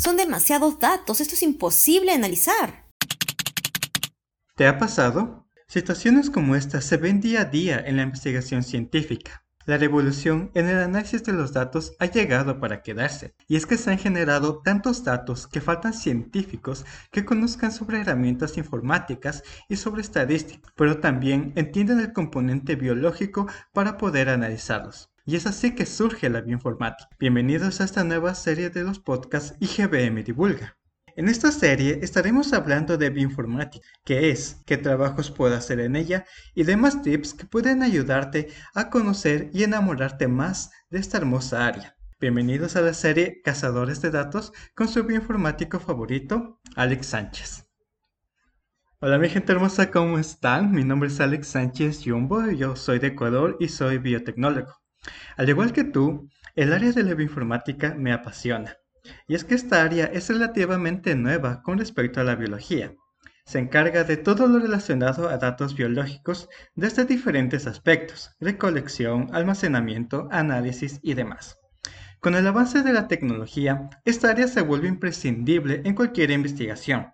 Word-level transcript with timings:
Son 0.00 0.16
demasiados 0.16 0.78
datos, 0.78 1.20
esto 1.20 1.34
es 1.34 1.42
imposible 1.42 2.12
analizar. 2.12 2.86
¿Te 4.56 4.66
ha 4.66 4.78
pasado? 4.78 5.46
Situaciones 5.66 6.30
como 6.30 6.56
esta 6.56 6.80
se 6.80 6.96
ven 6.96 7.20
día 7.20 7.42
a 7.42 7.44
día 7.44 7.78
en 7.84 7.98
la 7.98 8.04
investigación 8.04 8.62
científica. 8.62 9.44
La 9.66 9.76
revolución 9.76 10.50
en 10.54 10.70
el 10.70 10.78
análisis 10.78 11.22
de 11.24 11.34
los 11.34 11.52
datos 11.52 11.92
ha 11.98 12.06
llegado 12.06 12.60
para 12.60 12.80
quedarse, 12.80 13.34
y 13.46 13.56
es 13.56 13.66
que 13.66 13.76
se 13.76 13.90
han 13.90 13.98
generado 13.98 14.62
tantos 14.62 15.04
datos 15.04 15.46
que 15.46 15.60
faltan 15.60 15.92
científicos 15.92 16.86
que 17.12 17.26
conozcan 17.26 17.70
sobre 17.70 18.00
herramientas 18.00 18.56
informáticas 18.56 19.42
y 19.68 19.76
sobre 19.76 20.00
estadística, 20.00 20.72
pero 20.76 20.98
también 21.00 21.52
entienden 21.56 22.00
el 22.00 22.14
componente 22.14 22.74
biológico 22.74 23.48
para 23.74 23.98
poder 23.98 24.30
analizarlos. 24.30 25.09
Y 25.26 25.36
es 25.36 25.46
así 25.46 25.74
que 25.74 25.84
surge 25.84 26.30
la 26.30 26.40
bioinformática. 26.40 27.10
Bienvenidos 27.18 27.80
a 27.80 27.84
esta 27.84 28.04
nueva 28.04 28.34
serie 28.34 28.70
de 28.70 28.84
los 28.84 28.98
podcasts 28.98 29.54
IGBM 29.60 30.24
Divulga. 30.24 30.78
En 31.14 31.28
esta 31.28 31.52
serie 31.52 31.98
estaremos 32.02 32.54
hablando 32.54 32.96
de 32.96 33.10
bioinformática, 33.10 33.86
qué 34.04 34.30
es, 34.30 34.62
qué 34.64 34.78
trabajos 34.78 35.30
puedo 35.30 35.54
hacer 35.54 35.78
en 35.80 35.94
ella 35.94 36.24
y 36.54 36.62
demás 36.62 37.02
tips 37.02 37.34
que 37.34 37.44
pueden 37.44 37.82
ayudarte 37.82 38.48
a 38.74 38.88
conocer 38.88 39.50
y 39.52 39.62
enamorarte 39.62 40.26
más 40.26 40.70
de 40.88 41.00
esta 41.00 41.18
hermosa 41.18 41.66
área. 41.66 41.96
Bienvenidos 42.18 42.76
a 42.76 42.80
la 42.80 42.94
serie 42.94 43.42
Cazadores 43.44 44.00
de 44.00 44.10
Datos 44.10 44.52
con 44.74 44.88
su 44.88 45.04
bioinformático 45.04 45.80
favorito, 45.80 46.60
Alex 46.76 47.06
Sánchez. 47.06 47.66
Hola 49.00 49.18
mi 49.18 49.28
gente 49.28 49.52
hermosa, 49.52 49.90
¿cómo 49.90 50.18
están? 50.18 50.72
Mi 50.72 50.84
nombre 50.84 51.08
es 51.08 51.20
Alex 51.20 51.48
Sánchez 51.48 52.00
Jumbo, 52.04 52.50
yo 52.50 52.74
soy 52.74 52.98
de 52.98 53.08
Ecuador 53.08 53.58
y 53.60 53.68
soy 53.68 53.98
biotecnólogo. 53.98 54.79
Al 55.36 55.48
igual 55.48 55.72
que 55.72 55.84
tú, 55.84 56.28
el 56.56 56.72
área 56.72 56.92
de 56.92 57.02
la 57.02 57.14
bioinformática 57.14 57.94
me 57.94 58.12
apasiona. 58.12 58.76
Y 59.26 59.34
es 59.34 59.44
que 59.44 59.54
esta 59.54 59.82
área 59.82 60.06
es 60.06 60.28
relativamente 60.28 61.14
nueva 61.14 61.62
con 61.62 61.78
respecto 61.78 62.20
a 62.20 62.24
la 62.24 62.34
biología. 62.34 62.94
Se 63.44 63.58
encarga 63.58 64.04
de 64.04 64.16
todo 64.16 64.46
lo 64.46 64.58
relacionado 64.58 65.28
a 65.28 65.38
datos 65.38 65.74
biológicos 65.74 66.48
desde 66.74 67.04
diferentes 67.04 67.66
aspectos, 67.66 68.30
recolección, 68.40 69.28
almacenamiento, 69.32 70.28
análisis 70.30 71.00
y 71.02 71.14
demás. 71.14 71.59
Con 72.20 72.34
el 72.34 72.46
avance 72.46 72.82
de 72.82 72.92
la 72.92 73.08
tecnología, 73.08 73.88
esta 74.04 74.28
área 74.28 74.46
se 74.46 74.60
vuelve 74.60 74.88
imprescindible 74.88 75.80
en 75.86 75.94
cualquier 75.94 76.30
investigación, 76.30 77.06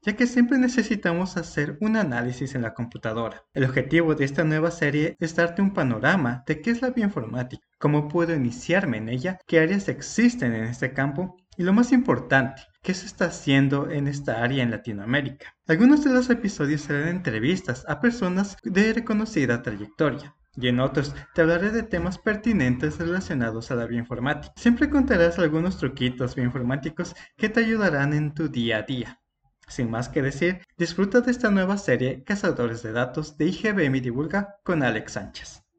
ya 0.00 0.16
que 0.16 0.26
siempre 0.26 0.56
necesitamos 0.56 1.36
hacer 1.36 1.76
un 1.82 1.94
análisis 1.94 2.54
en 2.54 2.62
la 2.62 2.72
computadora. 2.72 3.42
El 3.52 3.64
objetivo 3.64 4.14
de 4.14 4.24
esta 4.24 4.44
nueva 4.44 4.70
serie 4.70 5.14
es 5.20 5.36
darte 5.36 5.60
un 5.60 5.74
panorama 5.74 6.42
de 6.46 6.62
qué 6.62 6.70
es 6.70 6.80
la 6.80 6.88
bioinformática, 6.88 7.66
cómo 7.78 8.08
puedo 8.08 8.34
iniciarme 8.34 8.96
en 8.96 9.10
ella, 9.10 9.38
qué 9.46 9.60
áreas 9.60 9.90
existen 9.90 10.54
en 10.54 10.64
este 10.64 10.94
campo 10.94 11.36
y 11.58 11.62
lo 11.62 11.74
más 11.74 11.92
importante, 11.92 12.62
qué 12.80 12.94
se 12.94 13.04
está 13.04 13.26
haciendo 13.26 13.90
en 13.90 14.08
esta 14.08 14.42
área 14.42 14.62
en 14.62 14.70
Latinoamérica. 14.70 15.54
Algunos 15.66 16.02
de 16.02 16.14
los 16.14 16.30
episodios 16.30 16.80
serán 16.80 17.08
entrevistas 17.08 17.84
a 17.88 18.00
personas 18.00 18.56
de 18.62 18.94
reconocida 18.94 19.60
trayectoria, 19.60 20.34
y 20.56 20.68
en 20.68 20.80
otros 20.80 21.14
te 21.34 21.42
hablaré 21.42 21.70
de 21.70 21.82
temas 21.82 22.18
pertinentes 22.18 22.98
relacionados 22.98 23.70
a 23.70 23.74
la 23.74 23.86
bioinformática. 23.86 24.52
Siempre 24.56 24.90
contarás 24.90 25.38
algunos 25.38 25.78
truquitos 25.78 26.34
bioinformáticos 26.34 27.14
que 27.36 27.48
te 27.48 27.60
ayudarán 27.60 28.12
en 28.14 28.34
tu 28.34 28.48
día 28.48 28.78
a 28.78 28.82
día. 28.82 29.20
Sin 29.68 29.90
más 29.90 30.08
que 30.08 30.22
decir, 30.22 30.62
disfruta 30.78 31.20
de 31.20 31.32
esta 31.32 31.50
nueva 31.50 31.76
serie 31.76 32.22
Cazadores 32.24 32.82
de 32.82 32.92
Datos 32.92 33.36
de 33.36 33.46
IGBM 33.46 34.00
Divulga 34.00 34.56
con 34.62 34.82
Alex 34.82 35.12
Sánchez. 35.12 35.65